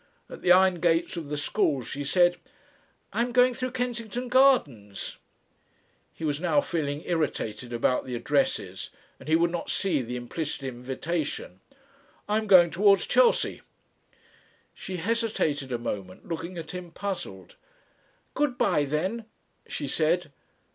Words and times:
At 0.31 0.41
the 0.41 0.51
iron 0.51 0.79
gates 0.79 1.15
of 1.15 1.29
the 1.29 1.37
Schools 1.37 1.87
she 1.87 2.03
said: 2.03 2.37
"I 3.13 3.21
am 3.21 3.31
going 3.31 3.53
through 3.53 3.69
Kensington 3.69 4.29
Gardens." 4.29 5.17
He 6.11 6.23
was 6.23 6.41
now 6.41 6.59
feeling 6.59 7.03
irritated 7.05 7.71
about 7.71 8.07
the 8.07 8.15
addresses, 8.15 8.89
and 9.19 9.29
he 9.29 9.35
would 9.35 9.51
not 9.51 9.69
see 9.69 10.01
the 10.01 10.15
implicit 10.15 10.63
invitation. 10.63 11.59
"I 12.27 12.37
am 12.37 12.47
going 12.47 12.71
towards 12.71 13.05
Chelsea." 13.05 13.61
She 14.73 14.97
hesitated 14.97 15.71
a 15.71 15.77
moment, 15.77 16.27
looking 16.27 16.57
at 16.57 16.71
him 16.71 16.89
puzzled. 16.89 17.53
"Good 18.33 18.57
bye, 18.57 18.85
then," 18.85 19.25
she 19.67 19.87
said. 19.87 20.31